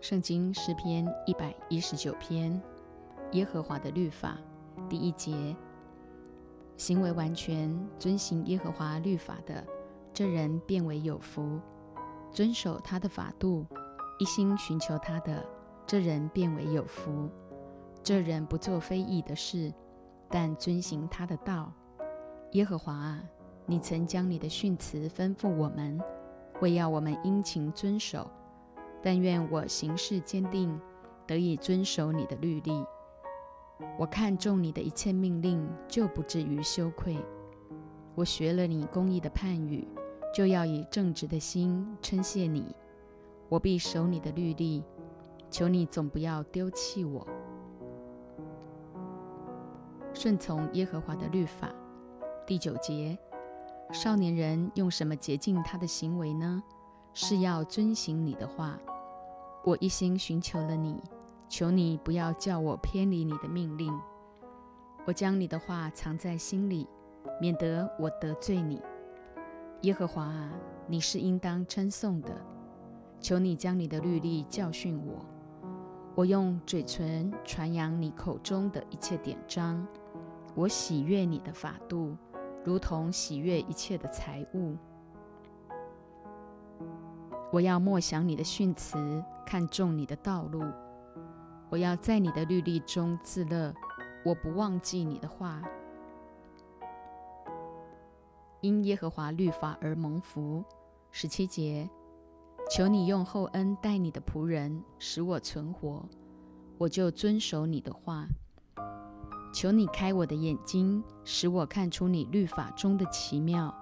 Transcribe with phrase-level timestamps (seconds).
[0.00, 2.60] 圣经诗篇一百一十九篇，
[3.30, 4.36] 耶和华的律法，
[4.88, 5.56] 第一节：
[6.76, 9.64] 行为完全遵行耶和华律法的，
[10.12, 11.60] 这人变为有福；
[12.32, 13.64] 遵守他的法度，
[14.18, 15.46] 一心寻求他的，
[15.86, 17.30] 这人变为有福。
[18.02, 19.72] 这人不做非义的事，
[20.32, 21.70] 但遵行他的道。
[22.52, 23.22] 耶和华啊，
[23.66, 26.00] 你曾将你的训词吩咐我们，
[26.60, 28.28] 为要我们殷勤遵守。
[29.02, 30.76] 但愿我行事坚定，
[31.26, 32.84] 得以遵守你的律例。
[33.98, 37.18] 我看中你的一切命令，就不至于羞愧。
[38.14, 39.86] 我学了你公义的判语，
[40.34, 42.74] 就要以正直的心称谢你。
[43.48, 44.84] 我必守你的律例，
[45.50, 47.26] 求你总不要丢弃我。
[50.22, 51.68] 顺从耶和华的律法。
[52.46, 53.18] 第九节，
[53.90, 56.62] 少年人用什么洁净他的行为呢？
[57.12, 58.78] 是要遵行你的话。
[59.64, 61.02] 我一心寻求了你，
[61.48, 63.92] 求你不要叫我偏离你的命令。
[65.06, 66.86] 我将你的话藏在心里，
[67.40, 68.80] 免得我得罪你。
[69.80, 70.52] 耶和华啊，
[70.86, 72.30] 你是应当称颂的。
[73.18, 75.26] 求你将你的律例教训我。
[76.14, 79.84] 我用嘴唇传扬你口中的一切典章。
[80.54, 82.16] 我喜悦你的法度，
[82.64, 84.76] 如同喜悦一切的财物。
[87.50, 90.62] 我要默想你的训词，看重你的道路。
[91.70, 93.74] 我要在你的律例中自乐，
[94.24, 95.62] 我不忘记你的话。
[98.60, 100.62] 因耶和华律法而蒙福。
[101.10, 101.88] 十七节，
[102.70, 106.06] 求你用厚恩待你的仆人，使我存活，
[106.78, 108.26] 我就遵守你的话。
[109.52, 113.72] 求你开我的眼睛，使我看出你律法中的奇妙。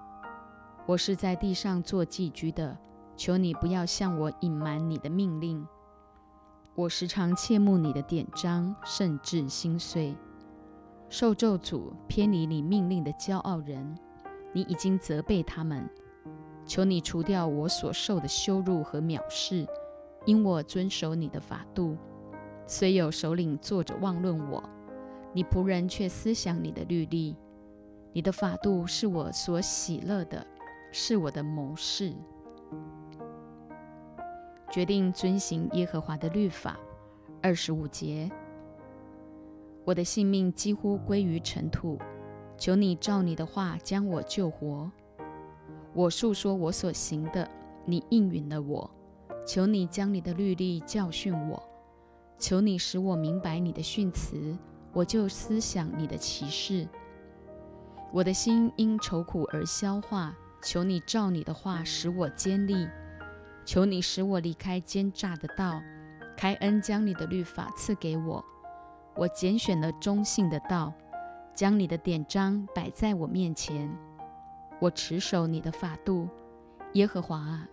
[0.85, 2.77] 我是在地上做寄居的。
[3.17, 5.63] 求你不要向我隐瞒你的命令。
[6.73, 10.15] 我时常切慕你的典章，甚至心碎。
[11.07, 13.95] 受咒诅偏离你命令的骄傲人，
[14.53, 15.87] 你已经责备他们。
[16.65, 19.67] 求你除掉我所受的羞辱和藐视，
[20.25, 21.95] 因我遵守你的法度。
[22.65, 24.63] 虽有首领坐着妄论我，
[25.33, 27.35] 你仆人却思想你的律例。
[28.13, 30.45] 你的法度是我所喜乐的，
[30.91, 32.13] 是我的谋士。
[34.69, 36.77] 决定遵行耶和华的律法。
[37.41, 38.29] 二十五节，
[39.83, 41.97] 我的性命几乎归于尘土，
[42.57, 44.91] 求你照你的话将我救活。
[45.93, 47.49] 我述说我所行的，
[47.85, 48.89] 你应允了我。
[49.45, 51.61] 求你将你的律例教训我，
[52.37, 54.55] 求你使我明白你的训词，
[54.93, 56.87] 我就思想你的启示。
[58.11, 62.87] 我的心因愁苦而消化，求你照你的话使我坚立。
[63.63, 65.81] 求你使我离开奸诈的道，
[66.35, 68.43] 开恩将你的律法赐给我。
[69.15, 70.93] 我拣选了中性的道，
[71.53, 73.89] 将你的典章摆在我面前。
[74.79, 76.27] 我持守你的法度，
[76.93, 77.67] 耶和华啊，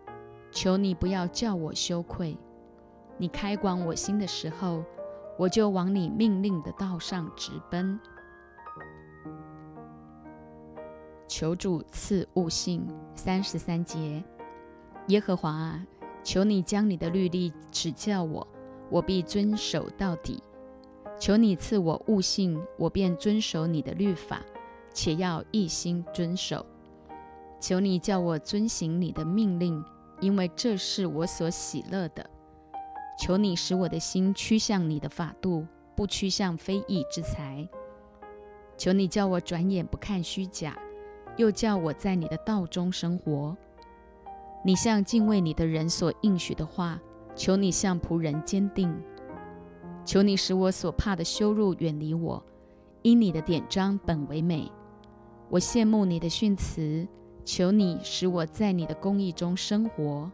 [0.53, 2.37] 求你不要叫我羞愧。
[3.17, 4.85] 你开广我心的时候，
[5.39, 7.99] 我就往你命令的道上直奔。
[11.27, 12.87] 求主赐悟性。
[13.15, 14.23] 三十三节。
[15.09, 15.87] 耶和华啊，
[16.23, 18.47] 求你将你的律例指教我，
[18.91, 20.43] 我必遵守到底。
[21.19, 24.41] 求你赐我悟性，我便遵守你的律法，
[24.95, 26.65] 且要一心遵守。
[27.61, 29.85] 求你叫我遵行你的命令，
[30.21, 32.31] 因为这是我所喜乐的。
[33.19, 37.69] 求你使我的心趋向你的法度，不趋向非义之财。
[38.77, 40.79] 求你叫我转眼不看虚假，
[41.37, 43.57] 又叫我在你的道中生活。
[44.65, 47.01] 你向敬畏你的人所应许的话，
[47.35, 48.95] 求你向仆人坚定，
[50.05, 52.41] 求你使我所怕的羞辱远离我，
[53.03, 54.71] 因你的典章本为美。
[55.49, 57.09] 我羡慕你的训词，
[57.45, 60.31] 求你使我在你的公义中生活。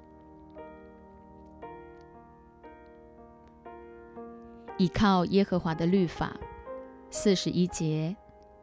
[4.77, 6.37] 倚靠耶和华的律法，
[7.11, 8.17] 四十一节。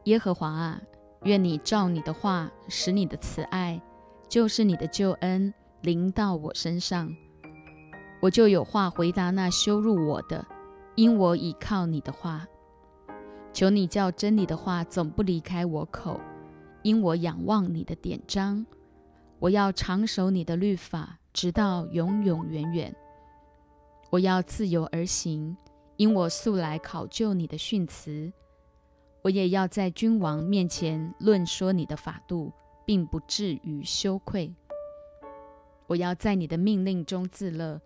[0.06, 0.82] 耶和华啊，
[1.24, 3.82] 愿你照你的话，使你的慈爱。
[4.28, 7.14] 就是你的救恩临到我身上，
[8.22, 10.46] 我就有话回答那羞辱我的，
[10.96, 12.46] 因我倚靠你的话。
[13.54, 16.20] 求你叫真理的话总不离开我口，
[16.82, 18.66] 因我仰望你的典章。
[19.40, 22.96] 我要长守你的律法，直到永永远远。
[24.10, 25.56] 我要自由而行，
[26.02, 28.34] 因我素来考究你的训词。
[29.22, 32.52] 我也要在君王面前论说你的法度，
[32.88, 34.52] 并不至于羞愧。
[35.86, 37.80] 我要在你的命令中自乐，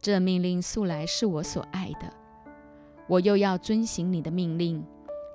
[0.00, 2.12] 这命令素来是我所爱的。
[3.06, 4.84] 我又要遵行你的命令，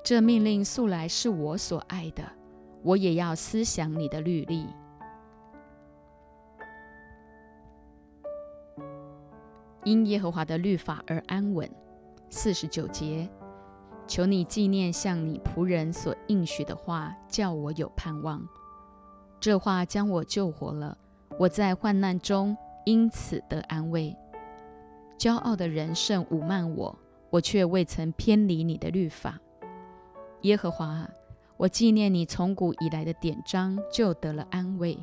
[0.04, 2.30] 这命令素来是我所爱的。
[2.84, 4.68] 我也要思想你的律例，
[9.86, 11.72] 因耶和华的律法而安稳。
[12.30, 13.30] 四十九节。
[14.08, 18.42] 求你纪念向你仆人所应许的话，叫我有盼望。
[19.40, 20.98] 这话将我救活了，
[21.38, 24.16] 我在患难中因此得安慰。
[25.18, 26.98] 骄傲的人甚侮慢我，
[27.30, 29.38] 我却未曾偏离你的律法。
[30.44, 31.06] 耶和华，
[31.58, 34.98] 我纪念你从古以来的典章，就得了安慰。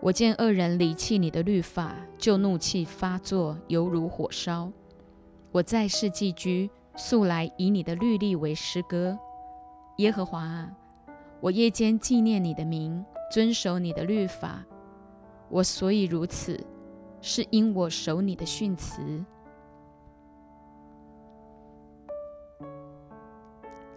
[0.00, 4.70] 我见恶人离弃你的律法，就怒气发作，犹如火烧。
[5.52, 6.70] 我在世寄居。
[6.96, 9.16] 素来以你的律例为诗歌，
[9.98, 10.70] 耶和华啊，
[11.40, 13.02] 我夜间纪念你的名，
[13.32, 14.62] 遵守你的律法。
[15.48, 16.62] 我所以如此，
[17.22, 19.24] 是因我守你的训词。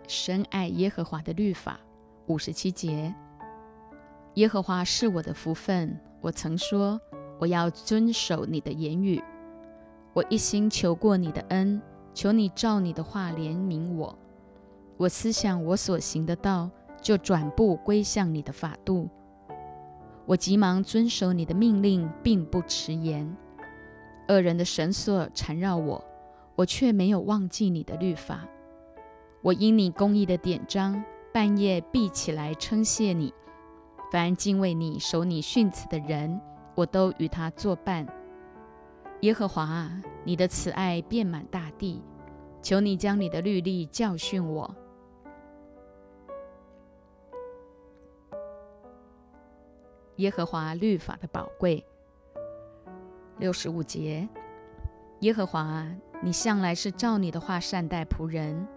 [0.07, 1.79] 深爱耶和华的律法，
[2.27, 3.13] 五十七节。
[4.35, 7.01] 耶和华是我的福分，我曾说
[7.39, 9.21] 我要遵守你的言语，
[10.13, 11.81] 我一心求过你的恩。
[12.13, 14.15] 求你照你的话怜悯我，
[14.97, 16.69] 我思想我所行的道，
[17.01, 19.09] 就转步归向你的法度。
[20.27, 23.35] 我急忙遵守你的命令，并不迟延。
[24.27, 26.05] 恶人的绳索缠绕我，
[26.55, 28.47] 我却没有忘记你的律法。
[29.41, 33.33] 我因你公义的典章，半夜闭起来称谢你。
[34.11, 36.39] 凡敬畏你、守你训词的人，
[36.75, 38.05] 我都与他作伴。
[39.23, 42.03] 耶和华啊，你的慈爱遍满大地，
[42.61, 44.75] 求你将你的律例教训我。
[50.17, 51.85] 耶和华律法的宝贵。
[53.37, 54.27] 六十五节，
[55.21, 58.67] 耶和华啊，你向来是照你的话善待仆人，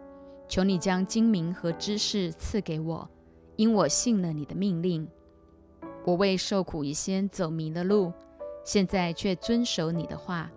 [0.47, 3.11] 求你将精明和知识赐给我，
[3.57, 5.09] 因我信了你的命令。
[6.05, 8.13] 我为受苦以先走迷了路。
[8.67, 10.51] 现在却遵守你的话，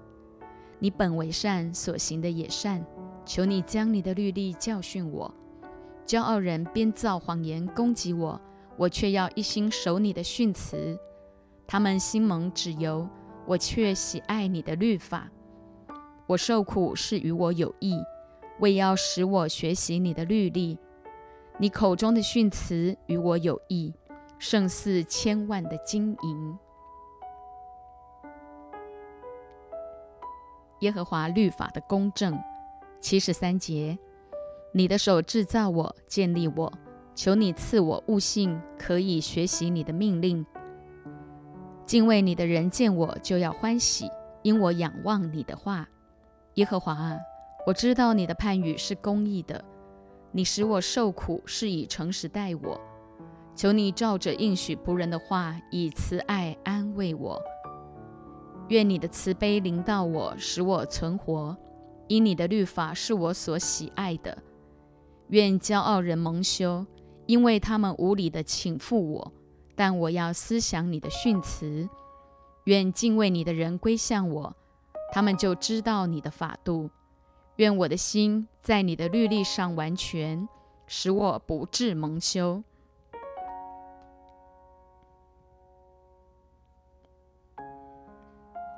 [0.79, 2.83] 你本为善，所行的也善。
[3.23, 5.31] 求你将你的律例教训我。
[6.07, 8.41] 骄傲人编造谎言攻击我，
[8.77, 10.97] 我却要一心守你的训词。
[11.67, 13.07] 他们心蒙脂油，
[13.45, 15.29] 我却喜爱你的律法。
[16.25, 17.95] 我受苦是与我有益，
[18.59, 20.79] 为要使我学习你的律例。
[21.59, 23.93] 你口中的训词与我有益，
[24.39, 26.57] 胜似千万的金银。
[30.79, 32.37] 耶和华律法的公正，
[33.01, 33.97] 七十三节。
[34.73, 36.71] 你的手制造我，建立我，
[37.15, 40.45] 求你赐我悟性，可以学习你的命令。
[41.85, 44.09] 敬畏你的人见我就要欢喜，
[44.43, 45.87] 因我仰望你的话。
[46.53, 47.17] 耶和华啊，
[47.65, 49.63] 我知道你的判语是公义的，
[50.31, 52.79] 你使我受苦是以诚实待我。
[53.55, 57.41] 求你照着应许仆人的话，以慈爱安慰我。
[58.69, 61.57] 愿你的慈悲临到我，使我存活，
[62.07, 64.37] 因你的律法是我所喜爱的。
[65.29, 66.85] 愿骄傲人蒙羞，
[67.25, 69.33] 因为他们无理的请负我，
[69.75, 71.89] 但我要思想你的训词。
[72.65, 74.55] 愿敬畏你的人归向我，
[75.11, 76.91] 他们就知道你的法度。
[77.55, 80.47] 愿我的心在你的律例上完全，
[80.85, 82.63] 使我不致蒙羞。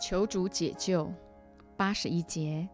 [0.01, 1.07] 求主解救，
[1.77, 2.67] 八十一节。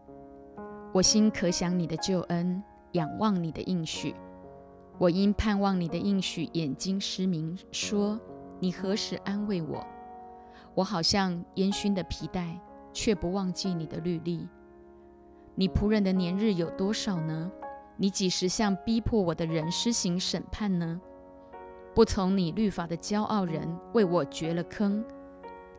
[0.94, 4.14] 我心可想你的救恩，仰望你的应许。
[4.96, 8.18] 我因盼望你的应许，眼睛失明，说：
[8.58, 9.86] 你何时安慰我？
[10.74, 12.58] 我好像烟熏的皮带，
[12.94, 14.48] 却不忘记你的律例。
[15.54, 17.52] 你仆人的年日有多少呢？
[17.98, 20.98] 你几时向逼迫我的人施行审判呢？
[21.94, 25.04] 不从你律法的骄傲人，为我掘了坑。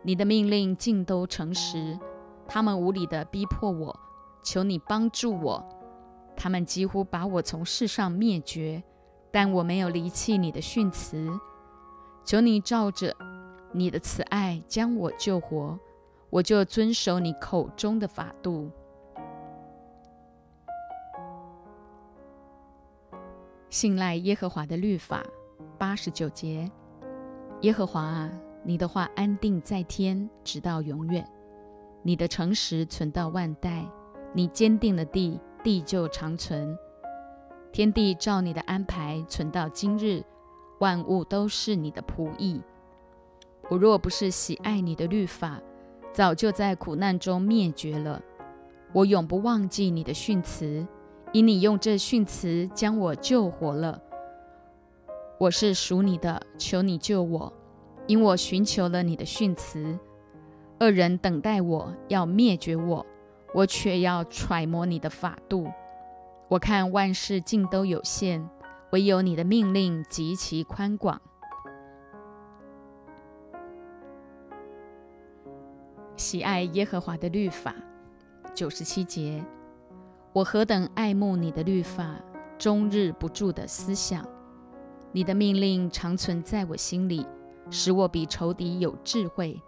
[0.01, 2.00] 你的命令尽都诚实，
[2.48, 4.00] 他们无理的逼迫我，
[4.41, 5.63] 求你帮助我。
[6.36, 8.82] 他们几乎把我从世上灭绝，
[9.29, 11.29] 但我没有离弃你的训词。
[12.24, 13.13] 求你照着
[13.74, 15.77] 你的慈爱将我救活，
[16.29, 18.72] 我就遵守你口中的法度。
[23.70, 25.24] 信赖耶和华的律法，
[25.77, 26.72] 八十九节，
[27.62, 28.32] 耶和华啊。
[28.70, 31.24] 你的话安定在天，直到永远；
[32.04, 33.84] 你的诚实存到万代。
[34.32, 36.78] 你坚定的地，地就长存。
[37.72, 40.24] 天地照你的安排存到今日，
[40.82, 42.62] 万物都是你的仆役。
[43.70, 45.60] 我若不是喜爱你的律法，
[46.14, 48.22] 早就在苦难中灭绝了。
[48.94, 50.86] 我永不忘记你的训词，
[51.34, 54.00] 因你用这训词将我救活了。
[55.40, 57.52] 我是属你的，求你救我，
[58.10, 59.98] 因我寻求了你的训词。
[60.80, 63.06] 恶人等待我要灭绝我，
[63.54, 65.68] 我却要揣摩你的法度。
[66.48, 68.44] 我看万事尽都有限，
[68.92, 71.22] 唯有你的命令极其宽广。
[76.18, 77.75] 喜爱耶和华的律法，
[78.56, 79.46] 九十七节。
[80.34, 82.16] 我何等爱慕你的律法，
[82.58, 84.28] 终日不住的思想。
[85.12, 87.28] 你的命令常存在我心里，
[87.70, 89.62] 使我比仇敌有智慧。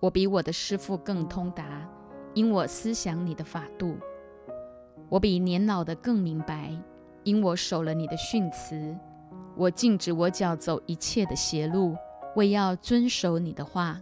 [0.00, 1.88] 我比我的师傅更通达，
[2.34, 3.96] 因我思想你的法度。
[5.08, 6.72] 我比年老的更明白，
[7.24, 8.96] 因我守了你的训词。
[9.56, 11.96] 我禁止我脚走一切的邪路，
[12.36, 14.00] 为要遵守你的话。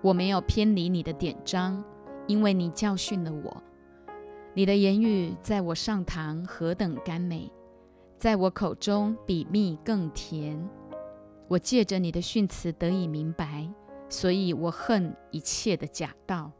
[0.00, 1.82] 我没有偏离你的典章，
[2.26, 3.62] 因为你教训了我。
[4.54, 7.50] 你的言语在我上堂何等甘美，
[8.16, 10.56] 在我口中比蜜更甜。
[11.54, 13.70] 我借着你的训词得以明白，
[14.08, 16.50] 所以我恨一切的假道。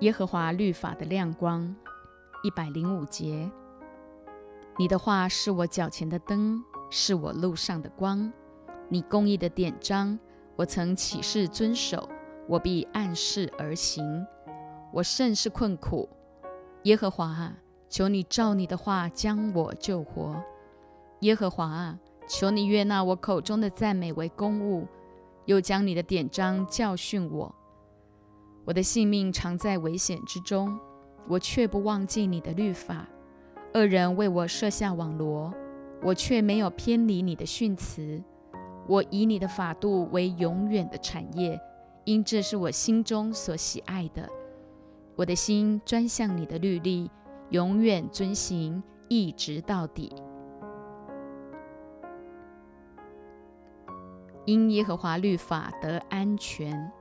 [0.00, 1.74] 耶和华律法的亮光，
[2.42, 3.50] 一百零五节。
[4.78, 6.62] 你的话是我脚前的灯。
[6.88, 8.32] 是我路上的光，
[8.88, 10.16] 你公义的典章，
[10.54, 12.08] 我曾起誓遵守，
[12.46, 14.24] 我必按事而行。
[14.92, 16.08] 我甚是困苦，
[16.84, 17.56] 耶和华啊，
[17.96, 20.36] 求你照你的话将我救活。
[21.20, 21.98] 耶和华啊，
[22.28, 24.86] 求你悦纳我口中的赞美为公物，
[25.46, 27.54] 又将你的典章教训我。
[28.66, 30.78] 我的性命常在危险之中，
[31.26, 33.08] 我却不忘记你的律法。
[33.72, 35.50] 恶人为我设下网罗。
[36.02, 38.22] 我却没有偏离你的训词，
[38.86, 41.58] 我以你的法度为永远的产业，
[42.04, 44.28] 因这是我心中所喜爱的。
[45.14, 47.10] 我的心专向你的律例，
[47.50, 50.12] 永远遵行，一直到底。
[54.44, 56.92] 因耶和华律法得安全。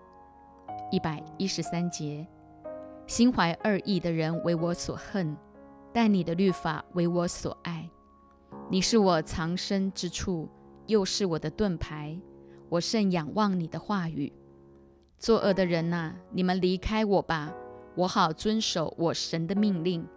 [0.92, 2.28] 一百一十三节，
[3.08, 5.36] 心怀二意的人为我所恨，
[5.92, 7.90] 但你的律法为我所爱。
[8.70, 10.48] 你是我藏身之处，
[10.86, 12.20] 又是我的盾牌。
[12.70, 14.32] 我甚仰望你的话语。
[15.18, 17.54] 作恶的人呐，你们离开我吧，
[17.96, 20.08] 我好遵守我神的命令。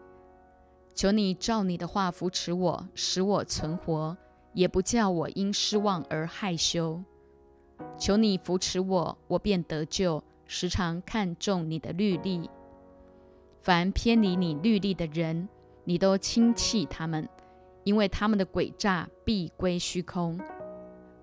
[0.98, 4.16] 求你照你的话扶持我，使我存活，
[4.52, 7.00] 也不叫我因失望而害羞。
[7.96, 10.20] 求你扶持我，我便得救。
[10.48, 12.50] 时常看重你的律例。
[13.62, 15.48] 凡偏离你律例的人，
[15.84, 17.28] 你都轻弃他们。
[17.84, 20.36] 因为他们的诡诈必归虚空。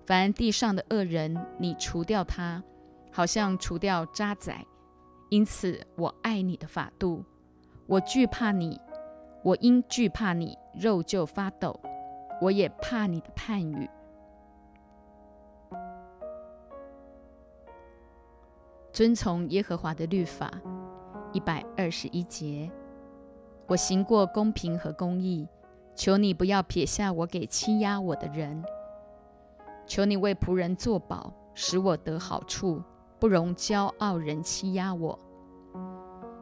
[0.06, 2.64] 凡地上的恶人，你除掉他，
[3.12, 4.64] 好像除掉渣滓。
[5.28, 7.22] 因此，我爱你的法度，
[7.86, 8.80] 我惧怕你。
[9.46, 11.78] 我因惧怕你，肉就发抖。
[12.42, 13.88] 我也怕你的判语。
[18.92, 20.50] 遵从耶和华的律法，
[21.32, 22.68] 一百二十一节。
[23.68, 25.46] 我行过公平和公义。
[25.94, 28.64] 求你不要撇下我给欺压我的人，
[29.86, 32.82] 求你为仆人作保，使我得好处，
[33.20, 35.16] 不容骄傲人欺压我。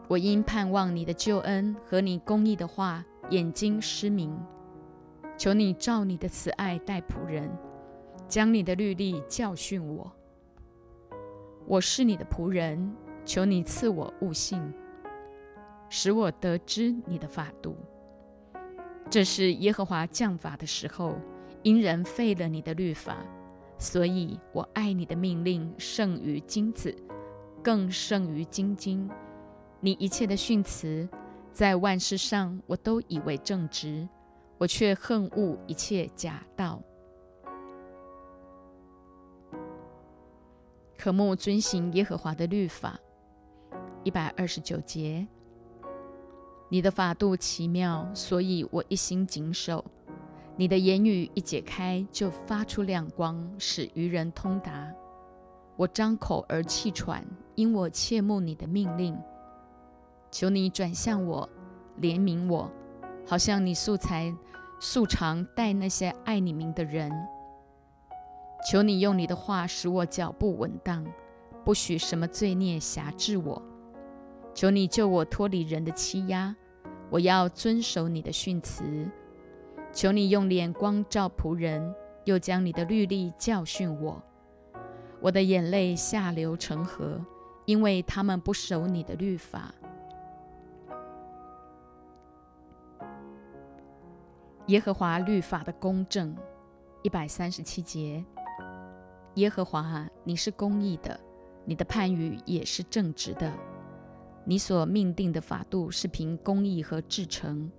[0.06, 4.38] 我因盼望你的救恩和你公义的话，眼睛失明。
[5.36, 7.50] 求你照你的慈爱待仆人，
[8.28, 10.12] 将你的律例教训我。
[11.66, 12.94] 我是你的仆人，
[13.24, 14.72] 求你赐我悟性，
[15.88, 17.74] 使我得知你的法度。
[19.08, 21.16] 这是耶和华降法的时候，
[21.62, 23.16] 因人废了你的律法，
[23.78, 26.94] 所以我爱你的命令胜于金子，
[27.62, 29.10] 更胜于金金。
[29.84, 31.06] 你一切的训词，
[31.52, 34.08] 在万事上我都以为正直，
[34.56, 36.80] 我却恨恶一切假道。
[40.96, 42.98] 可慕遵行耶和华的律法，
[44.04, 45.28] 一百二十九节。
[46.70, 49.84] 你的法度奇妙，所以我一心谨守。
[50.56, 54.90] 你的言语一解开，就发出亮光，使愚人通达。
[55.76, 57.22] 我张口而气喘，
[57.54, 59.14] 因我切慕你的命令。
[60.34, 61.48] 求你转向我，
[62.00, 62.68] 怜悯我，
[63.24, 64.34] 好像你素才
[64.80, 67.08] 素常待那些爱你名的人。
[68.68, 71.06] 求你用你的话使我脚步稳当，
[71.64, 73.62] 不许什么罪孽辖制我。
[74.52, 76.56] 求你救我脱离人的欺压，
[77.10, 79.08] 我要遵守你的训词。
[79.92, 84.20] 求你用脸光照仆人，又将你的律例教训我。
[85.20, 87.24] 我的眼泪下流成河，
[87.66, 89.72] 因为他们不守你的律法。
[94.68, 96.34] 耶和华律法的公正，
[97.02, 98.24] 一百三十七节。
[99.34, 101.20] 耶和华，你是公义的，
[101.66, 103.52] 你的判语也是正直的，
[104.46, 107.70] 你所命定的法度是凭公义和至诚。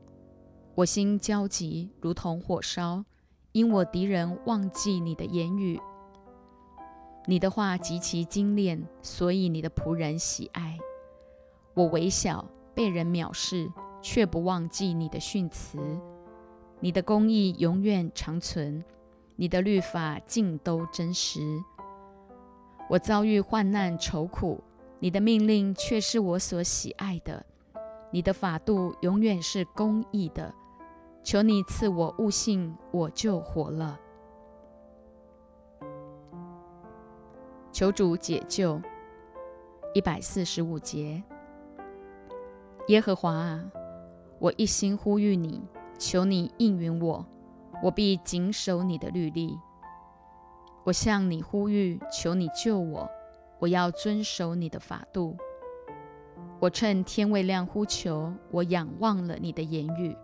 [0.75, 3.04] 我心焦急，如同火烧，
[3.51, 5.82] 因我敌人忘记你的言语。
[7.25, 10.77] 你的话极其精炼，所以你的仆人喜爱。
[11.74, 13.72] 我微小，被人藐视，
[14.04, 15.80] 却不忘记你的训词。
[16.86, 18.84] 你的公义永远长存，
[19.38, 21.42] 你的律法尽都真实。
[22.88, 24.63] 我遭遇患难愁苦，
[25.00, 27.44] 你的命令却是我所喜爱的。
[28.12, 30.54] 你的法度永远是公义的，
[31.24, 34.00] 求你赐我悟性，我就活了。
[37.72, 38.80] 求主解救。
[39.96, 41.24] 一百四十五节，
[42.89, 43.65] 耶和华啊，
[44.38, 45.63] 我一心呼吁你。
[45.98, 47.25] 求你应允我，
[47.84, 49.58] 我必谨守你的律例。
[50.84, 53.10] 我向你呼吁，求你救我，
[53.60, 55.36] 我要遵守你的法度。
[56.60, 60.16] 我趁天未亮呼求，我仰望了你的言语。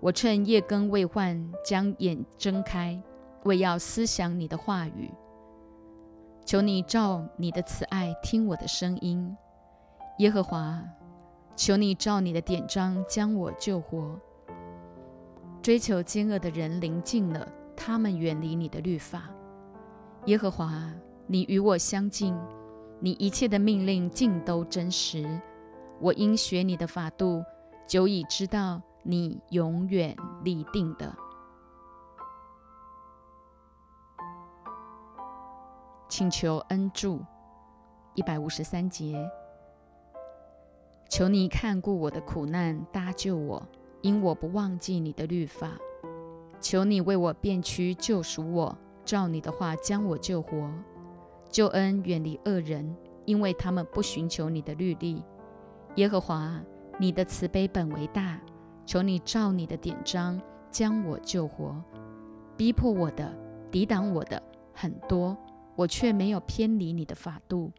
[0.00, 3.00] 我趁夜更未换，将眼睁开，
[3.44, 5.10] 为要思想你的话语。
[6.44, 9.36] 求你照你的慈爱听我的声音，
[10.18, 10.80] 耶和华，
[11.56, 14.16] 求你照你的典章将我救活。
[15.66, 17.44] 追求奸恶的人临近了，
[17.76, 19.24] 他们远离你的律法。
[20.26, 20.88] 耶和华，
[21.26, 22.38] 你与我相近，
[23.00, 25.28] 你一切的命令尽都真实。
[26.00, 27.42] 我应学你的法度，
[27.84, 31.12] 久已知道你永远立定的。
[36.08, 37.20] 请求恩助，
[38.14, 39.28] 一百五十三节。
[41.10, 43.60] 求你看顾我的苦难，搭救我。
[44.06, 45.72] 因我不忘记你的律法，
[46.60, 50.72] 求你为我变屈救赎我，照你的话将我救活。
[51.50, 55.24] 救恩远离恶人，因为他们不寻求你的律例。
[55.96, 56.62] 耶和华，
[57.00, 58.40] 你的慈悲本为大，
[58.84, 60.40] 求你照你的典章
[60.70, 61.74] 将我救活。
[62.56, 63.36] 逼迫我的、
[63.72, 64.40] 抵挡我的
[64.72, 65.36] 很多，
[65.74, 67.72] 我却没有偏离你的法度。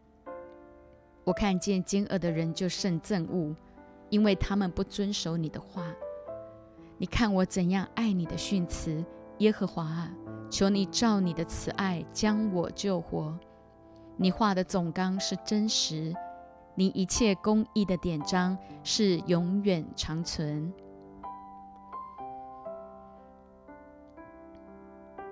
[1.24, 3.56] 我看见奸恶的人就甚憎恶，
[4.10, 5.86] 因为他们不遵守你的话。
[6.99, 9.05] 你看我怎样爱你的训词，
[9.38, 10.12] 耶和华啊，
[10.49, 13.38] 求你照你的慈爱将我救活。
[14.15, 16.12] 你画的总纲是真实，
[16.73, 20.73] 你一切公义的典章是永远长存。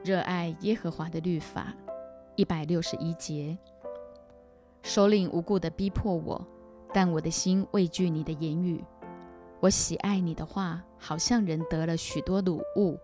[0.04, 1.74] 热爱耶和华的律法，
[2.36, 3.58] 一百六十一节。
[4.84, 6.46] 首领无故的逼迫我，
[6.94, 8.86] 但我的心畏惧你的言语。
[9.66, 13.00] 我喜爱你的话，好像人得了许多鲁物。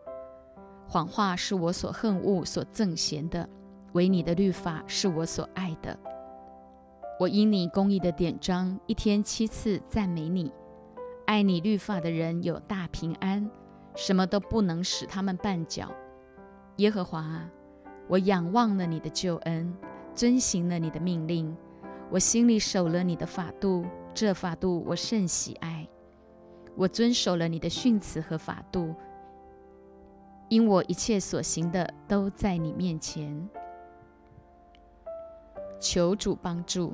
[0.88, 3.50] 谎话是我所恨恶、所憎嫌的，
[3.94, 5.98] 唯你的律法是我所爱的。
[7.20, 10.54] 我因你公义的典章，一天七次赞美你。
[11.26, 13.50] 爱你律法的人有大平安，
[13.96, 15.92] 什么都不能使他们绊脚。
[16.76, 17.44] 耶和华，
[18.08, 19.76] 我仰望了你的救恩，
[20.14, 21.58] 遵行了你的命令，
[22.12, 25.88] 我心里守了你的法度，这法度我甚喜爱。
[26.76, 28.96] 我遵守了你的训词和法度，
[30.50, 33.50] 因我一切所行的都在你面前。
[35.80, 36.94] 求主帮助。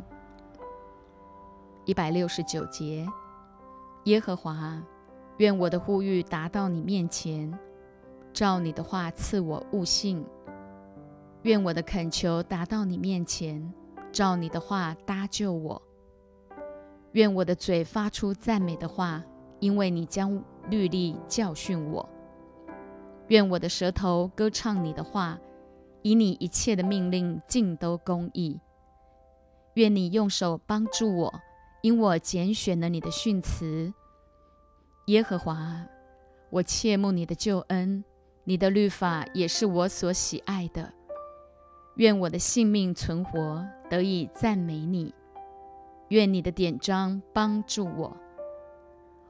[1.85, 3.07] 一百六十九节，
[4.05, 4.81] 耶和华，
[5.37, 7.57] 愿我的呼吁达到你面前，
[8.33, 10.21] 照你的话赐我悟性；
[11.43, 13.73] 愿我的恳求达到你面前，
[14.11, 15.81] 照你的话搭救我；
[17.13, 19.23] 愿我的嘴发出赞美的话。
[19.59, 22.07] 因为你将律例教训我，
[23.27, 25.39] 愿我的舌头歌唱你的话，
[26.01, 28.59] 以你一切的命令尽都公义。
[29.73, 31.33] 愿你用手帮助我，
[31.81, 33.93] 因我拣选了你的训词。
[35.07, 35.85] 耶和华，
[36.49, 38.03] 我切慕你的救恩，
[38.43, 40.93] 你的律法也是我所喜爱的。
[41.95, 45.13] 愿我的性命存活，得以赞美你。
[46.09, 48.15] 愿你的典章帮助我。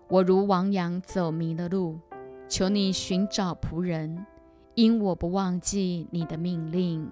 [0.10, 2.00] 我如亡羊走迷了路，
[2.48, 4.26] 求你寻找仆人，
[4.74, 7.06] 因我不忘记你的命令。